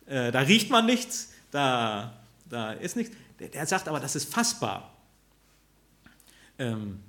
Äh, 0.06 0.30
da 0.32 0.40
riecht 0.40 0.70
man 0.70 0.87
nichts, 0.87 1.32
da, 1.50 2.12
da 2.49 2.72
ist 2.72 2.96
nichts. 2.96 3.16
Der, 3.38 3.49
der 3.49 3.66
sagt 3.66 3.88
aber, 3.88 4.00
das 4.00 4.16
ist 4.16 4.32
fassbar. 4.32 4.92
Ähm, 6.58 7.00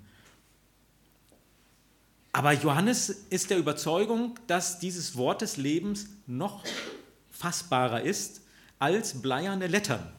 aber 2.34 2.54
Johannes 2.54 3.10
ist 3.10 3.50
der 3.50 3.58
Überzeugung, 3.58 4.40
dass 4.48 4.80
dieses 4.80 5.16
Wort 5.16 5.42
des 5.42 5.58
Lebens 5.58 6.08
noch 6.28 6.64
fassbarer 7.30 8.02
ist 8.02 8.42
als 8.80 9.22
bleierne 9.22 9.68
Lettern. 9.68 10.12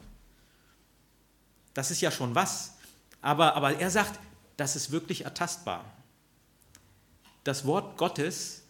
Das 1.74 1.90
ist 1.90 2.00
ja 2.00 2.10
schon 2.10 2.34
was. 2.34 2.74
Aber, 3.22 3.54
aber 3.54 3.78
er 3.78 3.90
sagt, 3.90 4.20
das 4.56 4.76
ist 4.76 4.90
wirklich 4.90 5.24
ertastbar. 5.24 5.84
Das 7.44 7.64
Wort 7.64 7.96
Gottes, 7.96 8.62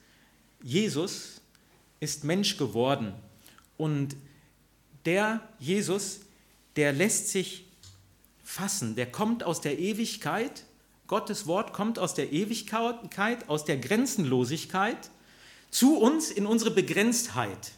Jesus, 0.62 1.40
ist 2.00 2.24
Mensch 2.24 2.56
geworden. 2.56 3.12
Und 3.76 4.16
der 5.04 5.40
Jesus, 5.58 6.20
der 6.76 6.92
lässt 6.92 7.28
sich 7.28 7.66
fassen. 8.44 8.94
Der 8.94 9.10
kommt 9.10 9.42
aus 9.42 9.60
der 9.60 9.78
Ewigkeit. 9.78 10.64
Gottes 11.06 11.46
Wort 11.46 11.72
kommt 11.72 11.98
aus 11.98 12.14
der 12.14 12.32
Ewigkeit, 12.32 13.48
aus 13.48 13.64
der 13.64 13.76
Grenzenlosigkeit 13.76 15.10
zu 15.70 15.98
uns 15.98 16.30
in 16.30 16.46
unsere 16.46 16.70
Begrenztheit. 16.70 17.72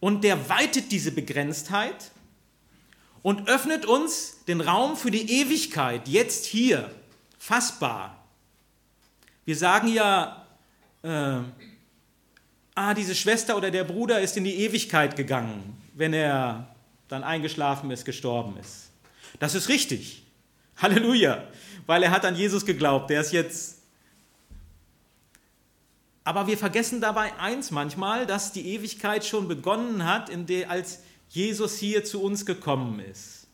Und 0.00 0.24
der 0.24 0.48
weitet 0.48 0.92
diese 0.92 1.12
Begrenztheit 1.12 2.10
und 3.22 3.48
öffnet 3.48 3.86
uns 3.86 4.44
den 4.46 4.60
Raum 4.60 4.96
für 4.96 5.10
die 5.10 5.40
Ewigkeit, 5.40 6.06
jetzt 6.08 6.44
hier, 6.44 6.90
fassbar. 7.38 8.24
Wir 9.44 9.56
sagen 9.56 9.88
ja, 9.88 10.46
äh, 11.02 11.38
ah, 12.74 12.94
diese 12.94 13.14
Schwester 13.14 13.56
oder 13.56 13.70
der 13.70 13.84
Bruder 13.84 14.20
ist 14.20 14.36
in 14.36 14.44
die 14.44 14.56
Ewigkeit 14.56 15.16
gegangen, 15.16 15.80
wenn 15.94 16.12
er 16.12 16.74
dann 17.08 17.22
eingeschlafen 17.22 17.90
ist, 17.90 18.04
gestorben 18.04 18.56
ist. 18.58 18.90
Das 19.38 19.54
ist 19.54 19.68
richtig. 19.68 20.25
Halleluja, 20.76 21.44
weil 21.86 22.02
er 22.02 22.10
hat 22.10 22.24
an 22.24 22.36
Jesus 22.36 22.66
geglaubt, 22.66 23.10
der 23.10 23.20
ist 23.20 23.32
jetzt. 23.32 23.82
Aber 26.24 26.46
wir 26.46 26.58
vergessen 26.58 27.00
dabei 27.00 27.32
eins 27.38 27.70
manchmal, 27.70 28.26
dass 28.26 28.52
die 28.52 28.74
Ewigkeit 28.74 29.24
schon 29.24 29.48
begonnen 29.48 30.04
hat, 30.04 30.30
der, 30.48 30.70
als 30.70 31.00
Jesus 31.28 31.78
hier 31.78 32.04
zu 32.04 32.22
uns 32.22 32.44
gekommen 32.44 33.00
ist. 33.00 33.46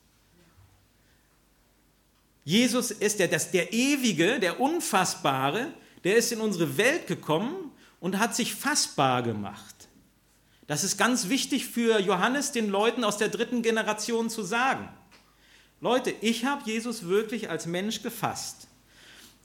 Jesus 2.45 2.91
ist 2.91 3.19
der, 3.21 3.29
das, 3.29 3.51
der 3.51 3.73
Ewige, 3.73 4.41
der 4.41 4.59
Unfassbare, 4.61 5.69
der 6.05 6.17
ist 6.17 6.33
in 6.33 6.41
unsere 6.41 6.77
Welt 6.77 7.07
gekommen 7.07 7.71
und 8.01 8.19
hat 8.19 8.35
sich 8.35 8.55
fassbar 8.55 9.23
gemacht. 9.23 9.89
Das 10.67 10.85
ist 10.85 10.97
ganz 10.97 11.29
wichtig 11.29 11.67
für 11.67 12.01
Johannes, 12.01 12.53
den 12.53 12.69
Leuten 12.69 13.05
aus 13.05 13.19
der 13.19 13.29
dritten 13.29 13.63
Generation 13.63 14.31
zu 14.31 14.43
sagen. 14.43 14.89
Leute, 15.83 16.15
ich 16.21 16.45
habe 16.45 16.63
Jesus 16.65 17.09
wirklich 17.09 17.51
als 17.51 17.67
Mensch 17.67 18.03
gefasst. 18.05 18.69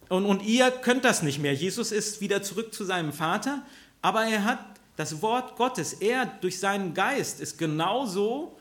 Und, 0.08 0.28
und 0.28 0.44
ihr 0.44 0.70
könnt 0.70 1.04
das 1.04 1.24
nicht 1.24 1.40
mehr. 1.40 1.56
Jesus 1.56 1.92
ist 1.92 2.22
wieder 2.22 2.44
zurück 2.44 2.76
zu 2.76 2.86
seinem 2.86 3.12
Vater, 3.12 3.66
aber 4.04 4.24
er 4.24 4.44
hat 4.44 4.60
das 4.98 5.24
Wort 5.24 5.56
Gottes, 5.56 5.94
er 5.94 6.28
durch 6.28 6.60
seinen 6.60 6.94
Geist 6.94 7.42
ist 7.42 7.58
genauso 7.58 8.56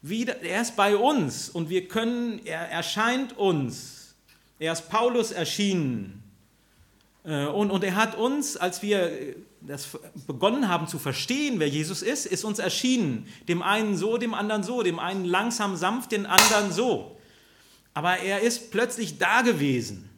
wie, 0.00 0.24
er 0.26 0.62
ist 0.62 0.74
bei 0.74 0.96
uns 0.96 1.50
und 1.50 1.68
wir 1.68 1.86
können, 1.86 2.40
er 2.46 2.70
erscheint 2.70 3.36
uns. 3.36 4.14
Er 4.58 4.72
ist 4.72 4.88
Paulus 4.88 5.30
erschienen. 5.30 6.22
Äh, 7.24 7.44
und, 7.44 7.70
und 7.70 7.84
er 7.84 7.94
hat 7.94 8.16
uns, 8.16 8.56
als 8.56 8.80
wir 8.80 9.36
das 9.60 9.98
begonnen 10.26 10.68
haben 10.68 10.88
zu 10.88 10.98
verstehen, 10.98 11.60
wer 11.60 11.68
Jesus 11.68 12.00
ist, 12.00 12.24
ist 12.24 12.44
uns 12.44 12.58
erschienen. 12.58 13.26
Dem 13.48 13.60
einen 13.60 13.98
so, 13.98 14.16
dem 14.16 14.32
anderen 14.32 14.62
so, 14.62 14.82
dem 14.82 14.98
einen 14.98 15.26
langsam 15.26 15.76
sanft, 15.76 16.12
den 16.12 16.24
anderen 16.24 16.72
so. 16.72 17.17
Aber 17.98 18.16
er 18.18 18.42
ist 18.42 18.70
plötzlich 18.70 19.18
da 19.18 19.42
gewesen. 19.42 20.08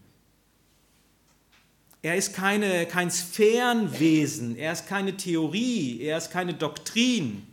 Er 2.03 2.15
ist 2.15 2.35
keine, 2.35 2.85
kein 2.85 3.11
Sphärenwesen, 3.11 4.55
er 4.59 4.75
ist 4.75 4.87
keine 4.87 5.17
Theorie, 5.17 6.03
er 6.03 6.19
ist 6.19 6.31
keine 6.31 6.53
Doktrin, 6.53 7.47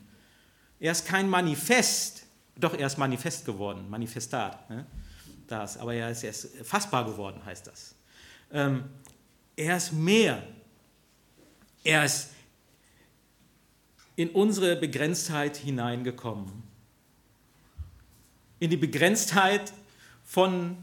er 0.81 0.91
ist 0.91 1.05
kein 1.05 1.29
Manifest. 1.29 2.25
Doch, 2.57 2.77
er 2.77 2.87
ist 2.87 2.97
Manifest 2.97 3.45
geworden, 3.45 3.89
Manifestat. 3.89 4.69
Ne? 4.69 4.85
Das, 5.47 5.77
aber 5.77 5.93
er 5.93 6.11
ist, 6.11 6.25
er 6.25 6.31
ist 6.31 6.49
fassbar 6.61 7.05
geworden, 7.05 7.39
heißt 7.45 7.65
das. 7.65 7.95
Ähm, 8.51 8.83
er 9.55 9.77
ist 9.77 9.93
mehr. 9.93 10.43
Er 11.85 12.03
ist 12.03 12.31
in 14.17 14.31
unsere 14.31 14.75
Begrenztheit 14.75 15.55
hineingekommen. 15.55 16.51
In 18.59 18.69
die 18.69 18.75
Begrenztheit 18.75 19.71
von 20.27 20.77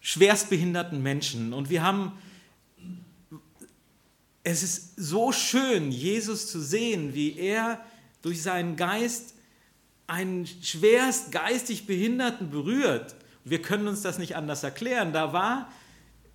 schwerstbehinderten 0.00 1.02
Menschen. 1.02 1.54
Und 1.54 1.70
wir 1.70 1.82
haben, 1.82 2.12
es 4.44 4.62
ist 4.62 4.96
so 4.96 5.32
schön, 5.32 5.90
Jesus 5.90 6.50
zu 6.50 6.60
sehen, 6.60 7.14
wie 7.14 7.38
er 7.38 7.80
durch 8.20 8.42
seinen 8.42 8.76
Geist 8.76 9.34
einen 10.06 10.46
schwerst 10.46 11.32
geistig 11.32 11.86
Behinderten 11.86 12.50
berührt. 12.50 13.14
Wir 13.44 13.62
können 13.62 13.88
uns 13.88 14.02
das 14.02 14.18
nicht 14.18 14.36
anders 14.36 14.62
erklären. 14.62 15.14
Da 15.14 15.32
war 15.32 15.72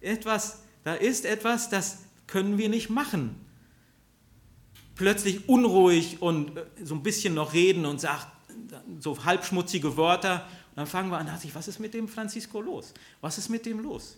etwas 0.01 0.63
da 0.87 0.93
ist 0.93 1.25
etwas, 1.25 1.69
das 1.69 1.97
können 2.27 2.57
wir 2.57 2.69
nicht 2.69 2.89
machen. 2.89 3.35
Plötzlich 4.95 5.49
unruhig 5.49 6.21
und 6.21 6.55
äh, 6.55 6.63
so 6.81 6.95
ein 6.95 7.03
bisschen 7.03 7.33
noch 7.33 7.51
reden 7.51 7.85
und 7.85 7.99
sagt 7.99 8.25
so 9.01 9.25
halbschmutzige 9.25 9.97
Wörter. 9.97 10.47
Dann 10.77 10.85
fangen 10.85 11.09
wir 11.09 11.17
an, 11.17 11.27
was 11.53 11.67
ist 11.67 11.79
mit 11.79 11.95
dem 11.95 12.07
Francisco 12.07 12.61
los? 12.61 12.93
Was 13.19 13.39
ist 13.39 13.49
mit 13.49 13.65
dem 13.65 13.79
los? 13.79 14.15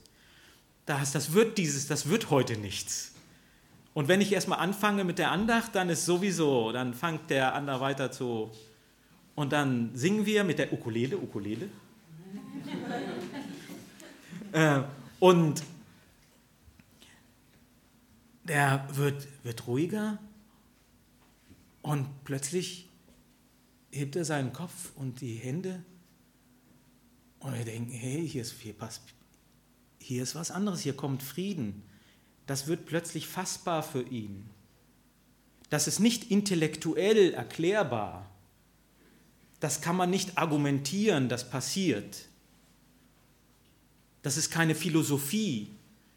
Das, 0.86 1.14
das, 1.14 1.32
wird 1.32 1.58
dieses, 1.58 1.88
das 1.88 2.10
wird 2.10 2.32
heute 2.32 2.58
nichts. 2.58 3.14
Und 3.94 4.10
wenn 4.10 4.20
ich 4.20 4.34
erstmal 4.34 4.60
anfange 4.60 5.06
mit 5.06 5.20
der 5.20 5.32
Andacht, 5.32 5.74
dann 5.74 5.88
ist 5.88 6.06
sowieso, 6.06 6.74
dann 6.74 6.94
fängt 6.94 7.30
der 7.30 7.56
andere 7.56 7.80
weiter 7.80 8.12
zu. 8.12 8.52
Und 9.36 9.54
dann 9.54 9.92
singen 9.96 10.26
wir 10.26 10.44
mit 10.44 10.60
der 10.60 10.74
Ukulele, 10.74 11.18
Ukulele. 11.18 11.70
äh, 14.52 14.82
und 15.22 15.64
der 18.44 18.86
wird, 18.92 19.30
wird 19.44 19.66
ruhiger 19.66 20.20
und 21.84 22.06
plötzlich 22.26 22.90
hebt 23.92 24.18
er 24.18 24.26
seinen 24.26 24.52
Kopf 24.52 24.92
und 24.98 25.22
die 25.22 25.36
Hände 25.36 25.86
und 27.40 27.58
wir 27.58 27.66
denken, 27.66 27.92
hey, 27.92 28.28
hier 28.28 28.42
ist, 28.42 28.56
hier, 28.60 28.76
hier 30.00 30.24
ist 30.24 30.36
was 30.36 30.52
anderes, 30.52 30.82
hier 30.82 30.96
kommt 30.96 31.24
Frieden. 31.24 31.84
Das 32.46 32.68
wird 32.68 32.86
plötzlich 32.86 33.28
fassbar 33.28 33.84
für 33.84 34.02
ihn. 34.02 34.50
Das 35.70 35.88
ist 35.88 36.00
nicht 36.00 36.32
intellektuell 36.32 37.34
erklärbar. 37.34 38.30
Das 39.60 39.82
kann 39.82 39.96
man 39.96 40.10
nicht 40.10 40.38
argumentieren, 40.38 41.30
das 41.30 41.50
passiert. 41.50 42.26
Das 44.22 44.38
ist 44.38 44.50
keine 44.50 44.76
Philosophie. 44.76 45.70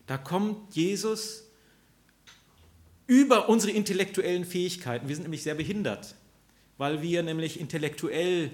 Da 0.06 0.18
kommt 0.18 0.74
Jesus 0.74 1.44
über 3.06 3.48
unsere 3.48 3.72
intellektuellen 3.72 4.44
Fähigkeiten. 4.44 5.08
Wir 5.08 5.16
sind 5.16 5.24
nämlich 5.24 5.42
sehr 5.42 5.54
behindert, 5.54 6.14
weil 6.78 7.02
wir 7.02 7.22
nämlich 7.22 7.60
intellektuell 7.60 8.50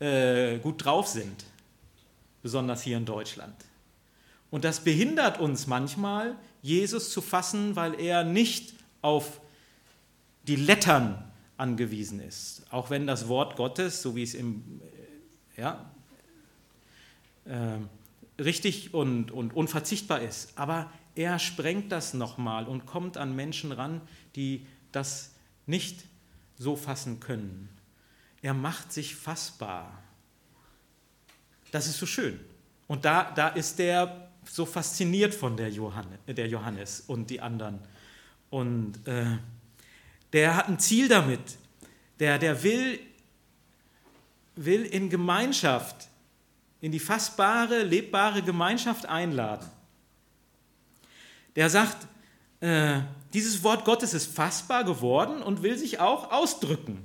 äh, 0.00 0.58
gut 0.58 0.84
drauf 0.84 1.08
sind, 1.08 1.44
besonders 2.42 2.82
hier 2.82 2.96
in 2.96 3.04
Deutschland. 3.04 3.54
Und 4.50 4.64
das 4.64 4.82
behindert 4.82 5.38
uns 5.40 5.66
manchmal, 5.66 6.36
Jesus 6.62 7.10
zu 7.10 7.20
fassen, 7.20 7.76
weil 7.76 8.00
er 8.00 8.24
nicht 8.24 8.74
auf 9.02 9.40
die 10.46 10.56
Lettern 10.56 11.22
angewiesen 11.56 12.20
ist. 12.20 12.62
Auch 12.70 12.90
wenn 12.90 13.06
das 13.06 13.28
Wort 13.28 13.56
Gottes, 13.56 14.00
so 14.00 14.16
wie 14.16 14.22
es 14.22 14.34
im, 14.34 14.80
äh, 15.56 15.60
ja, 15.60 15.90
äh, 17.44 18.42
richtig 18.42 18.94
und, 18.94 19.30
und 19.30 19.54
unverzichtbar 19.54 20.22
ist. 20.22 20.56
Aber 20.56 20.90
er 21.14 21.38
sprengt 21.38 21.92
das 21.92 22.14
nochmal 22.14 22.66
und 22.66 22.86
kommt 22.86 23.16
an 23.16 23.34
Menschen 23.34 23.72
ran, 23.72 24.00
die 24.36 24.66
das 24.92 25.32
nicht 25.66 26.04
so 26.56 26.76
fassen 26.76 27.20
können. 27.20 27.68
Er 28.40 28.54
macht 28.54 28.92
sich 28.92 29.16
fassbar. 29.16 30.02
Das 31.70 31.86
ist 31.86 31.98
so 31.98 32.06
schön. 32.06 32.38
Und 32.86 33.04
da, 33.04 33.30
da 33.30 33.48
ist 33.48 33.78
der 33.78 34.30
so 34.44 34.64
fasziniert 34.64 35.34
von 35.34 35.56
der, 35.56 35.70
Johannes, 35.70 36.18
der 36.26 36.48
Johannes 36.48 37.04
und 37.06 37.28
die 37.28 37.40
anderen. 37.40 37.78
Und 38.50 39.06
äh, 39.06 39.36
der 40.32 40.56
hat 40.56 40.68
ein 40.68 40.78
Ziel 40.78 41.08
damit. 41.08 41.58
Der, 42.18 42.38
der 42.38 42.62
will, 42.62 42.98
will 44.56 44.82
in 44.84 45.10
Gemeinschaft, 45.10 46.08
in 46.80 46.92
die 46.92 46.98
fassbare, 46.98 47.82
lebbare 47.82 48.42
Gemeinschaft 48.42 49.06
einladen 49.06 49.68
der 51.58 51.68
sagt, 51.68 52.06
äh, 52.60 53.00
dieses 53.32 53.64
Wort 53.64 53.84
Gottes 53.84 54.14
ist 54.14 54.32
fassbar 54.32 54.84
geworden 54.84 55.42
und 55.42 55.64
will 55.64 55.76
sich 55.76 55.98
auch 55.98 56.30
ausdrücken. 56.30 57.04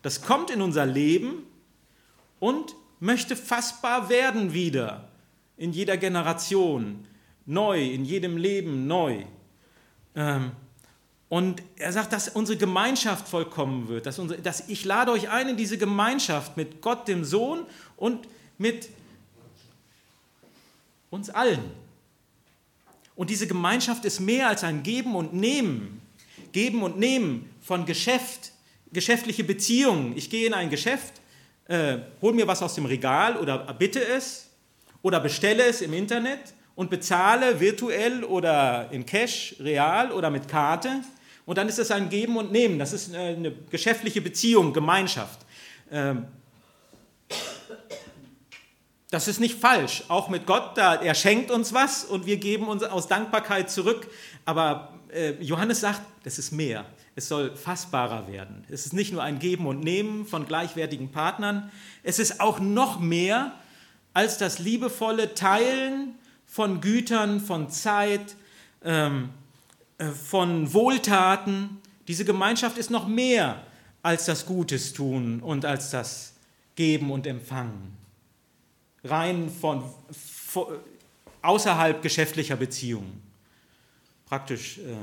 Das 0.00 0.22
kommt 0.22 0.50
in 0.50 0.62
unser 0.62 0.86
Leben 0.86 1.42
und 2.40 2.74
möchte 3.00 3.36
fassbar 3.36 4.08
werden 4.08 4.52
wieder 4.52 5.08
in 5.56 5.72
jeder 5.72 5.96
Generation, 5.96 7.06
neu, 7.46 7.82
in 7.82 8.04
jedem 8.04 8.36
Leben 8.36 8.86
neu. 8.86 9.24
Ähm, 10.14 10.52
und 11.28 11.62
er 11.76 11.92
sagt, 11.92 12.12
dass 12.12 12.28
unsere 12.28 12.56
Gemeinschaft 12.56 13.28
vollkommen 13.28 13.88
wird, 13.88 14.06
dass, 14.06 14.18
unsere, 14.18 14.40
dass 14.40 14.68
ich 14.68 14.84
lade 14.84 15.10
euch 15.10 15.28
ein 15.28 15.48
in 15.48 15.56
diese 15.56 15.76
Gemeinschaft 15.76 16.56
mit 16.56 16.80
Gott, 16.80 17.08
dem 17.08 17.24
Sohn 17.24 17.66
und 17.96 18.28
mit 18.58 18.88
uns 21.10 21.30
allen. 21.30 21.64
Und 23.16 23.30
diese 23.30 23.46
Gemeinschaft 23.46 24.04
ist 24.04 24.20
mehr 24.20 24.48
als 24.48 24.62
ein 24.62 24.82
Geben 24.82 25.16
und 25.16 25.32
Nehmen. 25.32 26.00
Geben 26.52 26.82
und 26.82 26.98
Nehmen 26.98 27.50
von 27.60 27.86
Geschäft, 27.86 28.52
geschäftliche 28.92 29.42
Beziehungen. 29.42 30.16
Ich 30.16 30.30
gehe 30.30 30.46
in 30.46 30.54
ein 30.54 30.70
Geschäft, 30.70 31.20
äh, 31.68 31.98
hol 32.22 32.32
mir 32.32 32.46
was 32.46 32.62
aus 32.62 32.74
dem 32.74 32.86
Regal 32.86 33.36
oder 33.36 33.58
bitte 33.74 34.04
es 34.04 34.50
oder 35.02 35.20
bestelle 35.20 35.64
es 35.64 35.80
im 35.80 35.92
Internet 35.92 36.54
und 36.74 36.90
bezahle 36.90 37.58
virtuell 37.58 38.24
oder 38.24 38.88
in 38.90 39.04
Cash, 39.06 39.56
real 39.60 40.12
oder 40.12 40.30
mit 40.30 40.48
Karte. 40.48 41.02
Und 41.44 41.58
dann 41.58 41.68
ist 41.68 41.78
es 41.78 41.90
ein 41.90 42.08
Geben 42.08 42.36
und 42.36 42.52
Nehmen. 42.52 42.78
Das 42.78 42.92
ist 42.92 43.14
eine 43.14 43.52
geschäftliche 43.70 44.20
Beziehung, 44.20 44.72
Gemeinschaft. 44.72 45.40
Ähm, 45.90 46.26
das 49.10 49.28
ist 49.28 49.38
nicht 49.38 49.58
falsch, 49.58 50.02
auch 50.08 50.28
mit 50.28 50.46
Gott, 50.46 50.76
da, 50.76 50.96
er 50.96 51.14
schenkt 51.14 51.52
uns 51.52 51.72
was 51.72 52.04
und 52.04 52.26
wir 52.26 52.38
geben 52.38 52.66
uns 52.66 52.82
aus 52.82 53.06
Dankbarkeit 53.06 53.70
zurück. 53.70 54.08
Aber 54.44 54.92
äh, 55.12 55.32
Johannes 55.40 55.80
sagt, 55.80 56.02
das 56.24 56.38
ist 56.38 56.50
mehr. 56.50 56.84
Es 57.16 57.28
soll 57.28 57.56
fassbarer 57.56 58.28
werden. 58.28 58.64
Es 58.70 58.86
ist 58.86 58.92
nicht 58.92 59.12
nur 59.12 59.22
ein 59.22 59.40
Geben 59.40 59.66
und 59.66 59.80
Nehmen 59.80 60.26
von 60.26 60.46
gleichwertigen 60.46 61.10
Partnern, 61.10 61.72
es 62.04 62.20
ist 62.20 62.40
auch 62.40 62.60
noch 62.60 63.00
mehr 63.00 63.52
als 64.12 64.38
das 64.38 64.60
liebevolle 64.60 65.34
Teilen 65.34 66.14
von 66.46 66.80
Gütern, 66.80 67.40
von 67.40 67.68
Zeit, 67.70 68.36
ähm, 68.84 69.30
äh, 69.98 70.06
von 70.06 70.72
Wohltaten. 70.72 71.80
Diese 72.06 72.24
Gemeinschaft 72.24 72.78
ist 72.78 72.90
noch 72.90 73.08
mehr 73.08 73.62
als 74.02 74.26
das 74.26 74.46
Gutes 74.46 74.92
tun 74.92 75.40
und 75.40 75.64
als 75.64 75.90
das 75.90 76.34
Geben 76.76 77.10
und 77.10 77.26
Empfangen 77.26 77.96
rein 79.08 79.50
von, 79.50 79.82
von 80.10 80.66
außerhalb 81.42 82.02
geschäftlicher 82.02 82.56
Beziehungen. 82.56 83.22
Praktisch, 84.26 84.78
äh, 84.78 84.96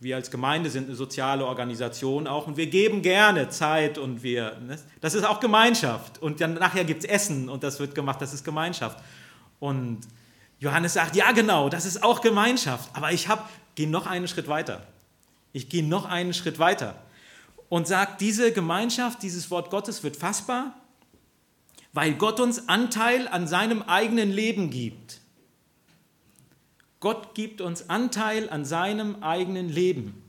wir 0.00 0.16
als 0.16 0.30
Gemeinde 0.30 0.70
sind 0.70 0.86
eine 0.88 0.96
soziale 0.96 1.44
Organisation 1.46 2.26
auch 2.26 2.46
und 2.46 2.56
wir 2.56 2.66
geben 2.66 3.02
gerne 3.02 3.50
Zeit 3.50 3.98
und 3.98 4.22
wir, 4.22 4.58
ne, 4.60 4.78
das 5.00 5.14
ist 5.14 5.24
auch 5.24 5.40
Gemeinschaft. 5.40 6.20
Und 6.20 6.40
dann 6.40 6.54
nachher 6.54 6.84
gibt 6.84 7.04
es 7.04 7.08
Essen 7.08 7.48
und 7.48 7.62
das 7.62 7.78
wird 7.78 7.94
gemacht, 7.94 8.20
das 8.20 8.32
ist 8.32 8.44
Gemeinschaft. 8.44 8.98
Und 9.58 10.00
Johannes 10.58 10.94
sagt, 10.94 11.16
ja 11.16 11.32
genau, 11.32 11.68
das 11.68 11.86
ist 11.86 12.02
auch 12.02 12.20
Gemeinschaft, 12.20 12.90
aber 12.94 13.12
ich 13.12 13.28
gehe 13.74 13.88
noch 13.88 14.06
einen 14.06 14.26
Schritt 14.26 14.48
weiter. 14.48 14.86
Ich 15.52 15.68
gehe 15.68 15.86
noch 15.86 16.06
einen 16.06 16.34
Schritt 16.34 16.58
weiter 16.58 16.94
und 17.68 17.86
sage, 17.86 18.12
diese 18.18 18.52
Gemeinschaft, 18.52 19.22
dieses 19.22 19.50
Wort 19.50 19.70
Gottes 19.70 20.02
wird 20.02 20.16
fassbar 20.16 20.74
weil 21.92 22.14
Gott 22.14 22.40
uns 22.40 22.68
Anteil 22.68 23.28
an 23.28 23.46
seinem 23.46 23.82
eigenen 23.82 24.30
Leben 24.30 24.70
gibt. 24.70 25.19
Gott 27.00 27.34
gibt 27.34 27.62
uns 27.62 27.88
Anteil 27.88 28.50
an 28.50 28.64
seinem 28.64 29.22
eigenen 29.22 29.70
Leben. 29.70 30.22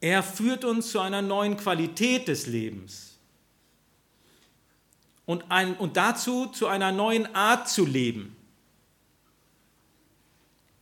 Er 0.00 0.24
führt 0.24 0.64
uns 0.64 0.90
zu 0.90 0.98
einer 0.98 1.22
neuen 1.22 1.56
Qualität 1.56 2.26
des 2.26 2.46
Lebens 2.48 3.16
und, 5.26 5.44
ein, 5.48 5.76
und 5.76 5.96
dazu 5.96 6.46
zu 6.46 6.66
einer 6.66 6.90
neuen 6.90 7.32
Art 7.36 7.68
zu 7.68 7.86
leben. 7.86 8.36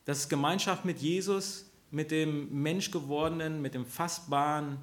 Das 0.06 0.20
ist 0.20 0.28
Gemeinschaft 0.30 0.86
mit 0.86 1.00
Jesus, 1.00 1.70
mit 1.90 2.10
dem 2.10 2.62
Menschgewordenen, 2.62 3.60
mit 3.60 3.74
dem 3.74 3.84
Fassbaren, 3.84 4.78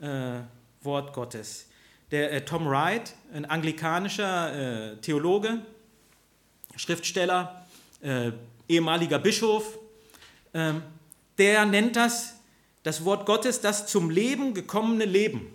äh, 0.00 0.40
Wort 0.82 1.12
Gottes. 1.12 1.68
Der 2.10 2.32
äh, 2.32 2.44
Tom 2.44 2.66
Wright, 2.66 3.14
ein 3.32 3.44
anglikanischer 3.44 4.92
äh, 4.92 4.96
Theologe, 4.96 5.62
Schriftsteller, 6.76 7.66
äh, 8.00 8.32
ehemaliger 8.68 9.18
Bischof, 9.18 9.78
ähm, 10.54 10.82
der 11.38 11.66
nennt 11.66 11.96
das 11.96 12.36
das 12.86 13.04
Wort 13.04 13.26
Gottes 13.26 13.60
das 13.60 13.88
zum 13.88 14.10
Leben 14.10 14.54
gekommene 14.54 15.06
Leben. 15.06 15.48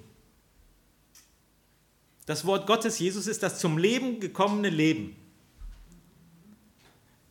Das 2.25 2.45
Wort 2.45 2.67
Gottes, 2.67 2.99
Jesus, 2.99 3.25
ist 3.25 3.41
das 3.41 3.57
zum 3.57 3.77
Leben 3.77 4.19
gekommene 4.19 4.69
Leben. 4.69 5.15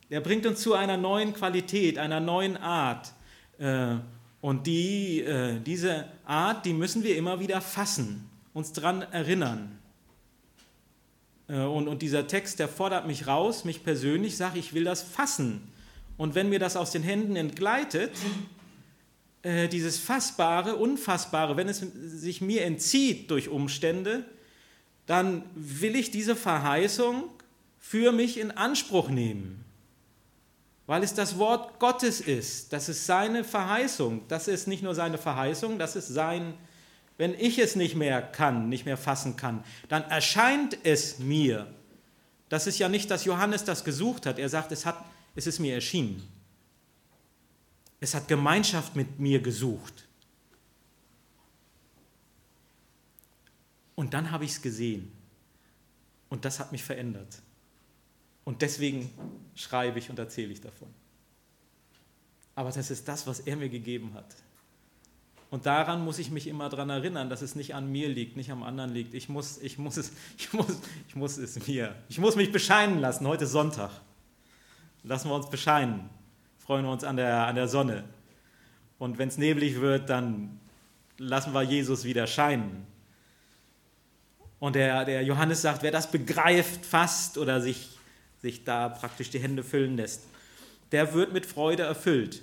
Er 0.09 0.22
bringt 0.22 0.46
uns 0.46 0.62
zu 0.62 0.72
einer 0.72 0.96
neuen 0.96 1.35
Qualität, 1.35 1.98
einer 1.98 2.18
neuen 2.18 2.57
Art. 2.57 3.12
Äh, 3.59 3.96
und 4.40 4.66
die, 4.66 5.20
äh, 5.20 5.61
diese 5.61 6.07
Art, 6.24 6.64
die 6.64 6.72
müssen 6.72 7.05
wir 7.05 7.18
immer 7.18 7.38
wieder 7.38 7.61
fassen, 7.61 8.26
uns 8.55 8.72
daran 8.72 9.03
erinnern. 9.03 9.80
Äh, 11.50 11.60
und, 11.60 11.88
und 11.88 12.02
dieser 12.02 12.26
Text, 12.26 12.58
der 12.58 12.68
fordert 12.68 13.06
mich 13.06 13.26
raus, 13.26 13.64
mich 13.64 13.82
persönlich, 13.82 14.36
sage 14.36 14.58
ich 14.58 14.72
will 14.72 14.84
das 14.84 15.02
fassen. 15.02 15.72
Und 16.16 16.34
wenn 16.34 16.48
mir 16.48 16.58
das 16.58 16.76
aus 16.76 16.90
den 16.90 17.02
Händen 17.02 17.36
entgleitet, 17.36 18.12
äh, 19.42 19.68
dieses 19.68 19.98
Fassbare, 19.98 20.76
Unfassbare, 20.76 21.56
wenn 21.56 21.68
es 21.68 21.78
sich 21.78 22.40
mir 22.40 22.64
entzieht 22.64 23.30
durch 23.30 23.48
Umstände, 23.48 24.24
dann 25.06 25.42
will 25.54 25.96
ich 25.96 26.10
diese 26.10 26.36
Verheißung 26.36 27.24
für 27.78 28.12
mich 28.12 28.38
in 28.38 28.50
Anspruch 28.50 29.08
nehmen 29.08 29.64
weil 30.90 31.04
es 31.04 31.14
das 31.14 31.38
Wort 31.38 31.78
Gottes 31.78 32.20
ist. 32.20 32.72
Das 32.72 32.88
ist 32.88 33.06
seine 33.06 33.44
Verheißung. 33.44 34.22
Das 34.26 34.48
ist 34.48 34.66
nicht 34.66 34.82
nur 34.82 34.96
seine 34.96 35.18
Verheißung, 35.18 35.78
das 35.78 35.94
ist 35.94 36.08
sein, 36.08 36.54
wenn 37.20 37.35
ich 37.35 37.59
es 37.59 37.76
nicht 37.76 37.96
mehr 37.96 38.22
kann, 38.22 38.70
nicht 38.70 38.87
mehr 38.87 38.96
fassen 38.96 39.37
kann, 39.37 39.62
dann 39.90 40.04
erscheint 40.04 40.78
es 40.85 41.18
mir. 41.18 41.66
Das 42.48 42.66
ist 42.66 42.78
ja 42.78 42.88
nicht, 42.88 43.11
dass 43.11 43.26
Johannes 43.26 43.62
das 43.62 43.85
gesucht 43.85 44.24
hat. 44.24 44.38
Er 44.38 44.48
sagt, 44.48 44.72
es, 44.72 44.87
hat, 44.87 45.04
es 45.35 45.46
ist 45.46 45.59
mir 45.59 45.74
erschienen. 45.74 46.26
Es 48.00 48.14
hat 48.14 48.26
Gemeinschaft 48.26 48.96
mit 48.96 49.20
mir 49.20 49.38
gesucht. 49.42 50.09
Und 53.96 54.14
dann 54.14 54.30
habe 54.30 54.46
ich 54.46 54.52
es 54.52 54.62
gesehen. 54.62 55.12
Und 56.30 56.46
das 56.46 56.59
hat 56.59 56.72
mich 56.72 56.83
verändert. 56.83 57.42
Und 58.44 58.62
deswegen 58.62 59.11
schreibe 59.54 59.98
ich 59.98 60.09
und 60.09 60.18
erzähle 60.18 60.54
ich 60.54 60.62
davon. 60.62 60.88
Aber 62.54 62.70
das 62.70 62.90
ist 62.90 63.06
das, 63.06 63.26
was 63.26 63.40
er 63.40 63.56
mir 63.56 63.68
gegeben 63.68 64.14
hat. 64.14 64.35
Und 65.50 65.66
daran 65.66 66.04
muss 66.04 66.18
ich 66.18 66.30
mich 66.30 66.46
immer 66.46 66.68
daran 66.68 66.90
erinnern, 66.90 67.28
dass 67.28 67.42
es 67.42 67.56
nicht 67.56 67.74
an 67.74 67.90
mir 67.90 68.08
liegt, 68.08 68.36
nicht 68.36 68.50
am 68.50 68.62
anderen 68.62 68.92
liegt. 68.92 69.14
Ich 69.14 69.28
muss, 69.28 69.58
ich 69.58 69.78
muss, 69.78 69.96
es, 69.96 70.12
ich 70.38 70.52
muss, 70.52 70.78
ich 71.08 71.16
muss 71.16 71.38
es 71.38 71.66
mir, 71.66 71.94
ich 72.08 72.18
muss 72.18 72.36
mich 72.36 72.52
bescheinen 72.52 73.00
lassen. 73.00 73.26
Heute 73.26 73.44
ist 73.44 73.52
Sonntag. 73.52 73.90
Lassen 75.02 75.28
wir 75.28 75.34
uns 75.34 75.50
bescheinen. 75.50 76.08
Freuen 76.58 76.84
wir 76.84 76.92
uns 76.92 77.04
an 77.04 77.16
der, 77.16 77.46
an 77.46 77.56
der 77.56 77.68
Sonne. 77.68 78.04
Und 78.98 79.18
wenn 79.18 79.28
es 79.28 79.38
neblig 79.38 79.80
wird, 79.80 80.08
dann 80.08 80.60
lassen 81.18 81.52
wir 81.52 81.62
Jesus 81.62 82.04
wieder 82.04 82.26
scheinen. 82.26 82.86
Und 84.58 84.76
der, 84.76 85.04
der 85.04 85.22
Johannes 85.24 85.62
sagt, 85.62 85.82
wer 85.82 85.90
das 85.90 86.10
begreift, 86.10 86.84
fasst 86.84 87.38
oder 87.38 87.60
sich 87.60 87.98
sich 88.40 88.64
da 88.64 88.88
praktisch 88.88 89.30
die 89.30 89.38
Hände 89.38 89.62
füllen 89.62 89.96
lässt. 89.96 90.22
Der 90.92 91.12
wird 91.12 91.32
mit 91.32 91.46
Freude 91.46 91.82
erfüllt. 91.84 92.42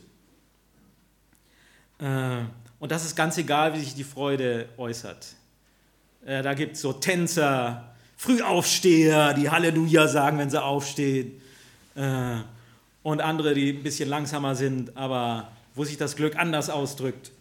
Äh, 1.99 2.43
und 2.79 2.91
das 2.91 3.05
ist 3.05 3.15
ganz 3.15 3.37
egal, 3.37 3.73
wie 3.73 3.79
sich 3.79 3.95
die 3.95 4.03
Freude 4.03 4.69
äußert. 4.77 5.35
Äh, 6.25 6.43
da 6.43 6.53
gibt 6.53 6.75
es 6.75 6.81
so 6.81 6.93
Tänzer, 6.93 7.95
Frühaufsteher, 8.17 9.33
die 9.33 9.49
Halleluja 9.49 10.07
sagen, 10.07 10.37
wenn 10.37 10.49
sie 10.49 10.61
aufstehen. 10.61 11.41
Äh, 11.95 12.37
und 13.03 13.21
andere, 13.21 13.53
die 13.53 13.69
ein 13.69 13.83
bisschen 13.83 14.09
langsamer 14.09 14.55
sind, 14.55 14.97
aber 14.97 15.51
wo 15.75 15.85
sich 15.85 15.97
das 15.97 16.15
Glück 16.15 16.35
anders 16.35 16.69
ausdrückt. 16.69 17.31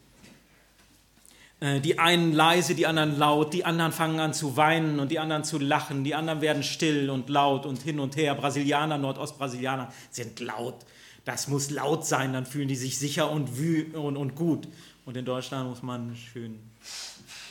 Äh, 1.60 1.80
die 1.80 1.98
einen 1.98 2.32
leise, 2.32 2.74
die 2.74 2.86
anderen 2.86 3.18
laut, 3.18 3.54
die 3.54 3.64
anderen 3.64 3.92
fangen 3.92 4.20
an 4.20 4.34
zu 4.34 4.56
weinen 4.56 5.00
und 5.00 5.10
die 5.10 5.18
anderen 5.18 5.44
zu 5.44 5.58
lachen, 5.58 6.04
die 6.04 6.14
anderen 6.14 6.40
werden 6.40 6.62
still 6.62 7.10
und 7.10 7.28
laut 7.28 7.66
und 7.66 7.82
hin 7.82 7.98
und 7.98 8.16
her. 8.16 8.34
Brasilianer, 8.34 8.98
Nordostbrasilianer 8.98 9.92
sind 10.10 10.40
laut. 10.40 10.76
Das 11.24 11.48
muss 11.48 11.70
laut 11.70 12.06
sein, 12.06 12.34
dann 12.34 12.46
fühlen 12.46 12.68
die 12.68 12.76
sich 12.76 12.98
sicher 12.98 13.30
und, 13.30 13.50
und, 13.94 14.16
und 14.16 14.34
gut. 14.36 14.68
Und 15.06 15.16
in 15.16 15.24
Deutschland 15.24 15.68
muss 15.68 15.82
man 15.82 16.14
schön. 16.16 16.58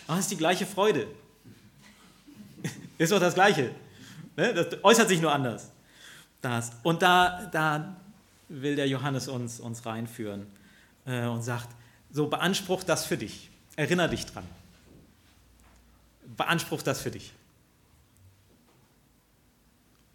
Aber 0.08 0.18
es 0.18 0.26
ist 0.26 0.32
die 0.32 0.38
gleiche 0.38 0.66
Freude. 0.66 1.08
ist 2.98 3.12
doch 3.12 3.20
das 3.20 3.34
Gleiche. 3.34 3.72
Ne? 4.36 4.54
Das 4.54 4.84
äußert 4.84 5.08
sich 5.08 5.22
nur 5.22 5.32
anders. 5.32 5.72
Das. 6.42 6.74
Und 6.84 7.02
da, 7.02 7.46
da 7.48 7.96
will 8.50 8.76
der 8.76 8.88
Johannes 8.88 9.30
uns, 9.30 9.60
uns 9.62 9.86
reinführen 9.86 10.46
äh, 11.06 11.26
und 11.26 11.42
sagt, 11.42 11.70
so 12.12 12.28
beansprucht 12.28 12.88
das 12.90 13.06
für 13.06 13.18
dich. 13.18 13.50
Erinner 13.78 14.10
dich 14.10 14.26
dran. 14.26 14.46
Beanspruch 16.38 16.82
das 16.82 17.02
für 17.02 17.12
dich. 17.12 17.32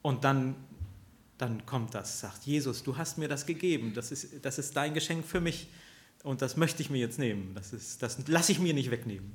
Und 0.02 0.24
dann, 0.24 0.54
dann 1.38 1.64
kommt 1.64 1.94
das, 1.94 2.20
sagt 2.20 2.44
Jesus, 2.44 2.82
du 2.82 2.96
hast 2.96 3.16
mir 3.18 3.28
das 3.28 3.46
gegeben, 3.46 3.92
das 3.94 4.12
ist, 4.12 4.44
das 4.44 4.58
ist 4.58 4.76
dein 4.76 4.94
Geschenk 4.94 5.26
für 5.26 5.40
mich 5.40 5.68
und 6.22 6.42
das 6.42 6.56
möchte 6.56 6.82
ich 6.82 6.90
mir 6.90 6.98
jetzt 6.98 7.18
nehmen, 7.18 7.54
das, 7.54 7.98
das 7.98 8.28
lasse 8.28 8.52
ich 8.52 8.58
mir 8.58 8.74
nicht 8.74 8.90
wegnehmen. 8.90 9.34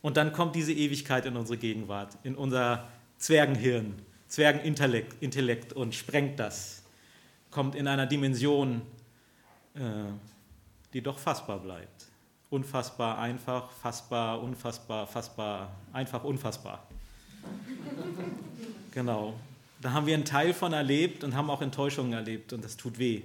Und 0.00 0.16
dann 0.16 0.32
kommt 0.32 0.54
diese 0.54 0.72
Ewigkeit 0.72 1.26
in 1.26 1.36
unsere 1.36 1.58
Gegenwart, 1.58 2.16
in 2.22 2.34
unser 2.34 2.88
Zwergenhirn, 3.18 3.94
Zwergenintellekt 4.28 5.22
Intellekt 5.22 5.72
und 5.72 5.94
sprengt 5.94 6.38
das, 6.38 6.82
kommt 7.50 7.74
in 7.74 7.88
einer 7.88 8.06
Dimension, 8.06 8.82
äh, 9.74 9.80
die 10.92 11.02
doch 11.02 11.18
fassbar 11.18 11.58
bleibt. 11.58 12.06
unfassbar 12.50 13.18
einfach, 13.18 13.70
fassbar, 13.70 14.40
unfassbar, 14.42 15.06
fassbar, 15.06 15.70
einfach 15.92 16.24
unfassbar. 16.24 16.86
genau. 18.92 19.34
Da 19.82 19.92
haben 19.92 20.06
wir 20.06 20.14
einen 20.14 20.24
Teil 20.24 20.54
von 20.54 20.72
erlebt 20.72 21.24
und 21.24 21.36
haben 21.36 21.50
auch 21.50 21.60
Enttäuschungen 21.60 22.14
erlebt 22.14 22.52
und 22.52 22.64
das 22.64 22.76
tut 22.76 22.98
weh. 22.98 23.22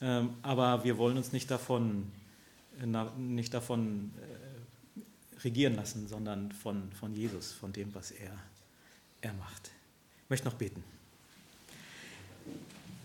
Ähm, 0.00 0.34
aber 0.42 0.84
wir 0.84 0.98
wollen 0.98 1.16
uns 1.16 1.32
nicht 1.32 1.50
davon, 1.50 2.10
nicht 3.16 3.54
davon 3.54 4.12
äh, 4.18 5.40
regieren 5.42 5.74
lassen, 5.74 6.08
sondern 6.08 6.52
von, 6.52 6.90
von 6.92 7.14
Jesus, 7.14 7.52
von 7.52 7.72
dem, 7.72 7.94
was 7.94 8.10
er, 8.10 8.32
er 9.22 9.32
macht. 9.34 9.70
Ich 10.24 10.30
möchte 10.30 10.46
noch 10.46 10.54
beten. 10.54 10.82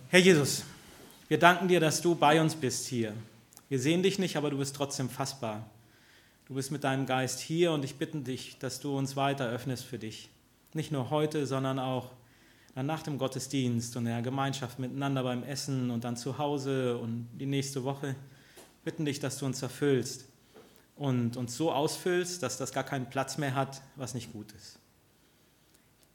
Herr 0.09 0.19
Jesus, 0.19 0.63
wir 1.29 1.39
danken 1.39 1.69
dir, 1.69 1.79
dass 1.79 2.01
du 2.01 2.15
bei 2.15 2.41
uns 2.41 2.55
bist 2.55 2.87
hier. 2.87 3.13
Wir 3.69 3.79
sehen 3.79 4.03
dich 4.03 4.19
nicht, 4.19 4.35
aber 4.35 4.49
du 4.49 4.57
bist 4.57 4.75
trotzdem 4.75 5.09
fassbar. 5.09 5.69
Du 6.45 6.55
bist 6.55 6.71
mit 6.71 6.83
deinem 6.83 7.05
Geist 7.05 7.39
hier 7.39 7.71
und 7.71 7.85
ich 7.85 7.95
bitte 7.95 8.19
dich, 8.19 8.57
dass 8.59 8.81
du 8.81 8.97
uns 8.97 9.15
weiter 9.15 9.47
öffnest 9.47 9.85
für 9.85 9.97
dich. 9.97 10.27
Nicht 10.73 10.91
nur 10.91 11.09
heute, 11.09 11.47
sondern 11.47 11.79
auch 11.79 12.11
nach 12.75 13.03
dem 13.03 13.17
Gottesdienst 13.17 13.95
und 13.97 14.05
der 14.05 14.21
Gemeinschaft 14.21 14.79
miteinander 14.79 15.23
beim 15.23 15.43
Essen 15.43 15.91
und 15.91 16.03
dann 16.03 16.15
zu 16.15 16.37
Hause 16.37 16.97
und 16.97 17.27
die 17.33 17.45
nächste 17.45 17.83
Woche. 17.83 18.15
Bitten 18.83 19.05
dich, 19.05 19.19
dass 19.19 19.37
du 19.37 19.45
uns 19.45 19.61
erfüllst 19.61 20.25
und 20.95 21.37
uns 21.37 21.55
so 21.55 21.71
ausfüllst, 21.71 22.41
dass 22.41 22.57
das 22.57 22.71
gar 22.71 22.83
keinen 22.83 23.09
Platz 23.09 23.37
mehr 23.37 23.55
hat, 23.55 23.81
was 23.95 24.13
nicht 24.13 24.31
gut 24.31 24.51
ist. 24.53 24.79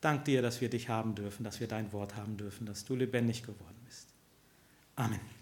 Dank 0.00 0.24
dir, 0.24 0.42
dass 0.42 0.60
wir 0.60 0.70
dich 0.70 0.88
haben 0.88 1.14
dürfen, 1.14 1.44
dass 1.44 1.60
wir 1.60 1.68
dein 1.68 1.92
Wort 1.92 2.16
haben 2.16 2.36
dürfen, 2.36 2.66
dass 2.66 2.84
du 2.84 2.94
lebendig 2.94 3.42
geworden 3.42 3.76
bist. 3.84 4.08
Amen. 4.94 5.35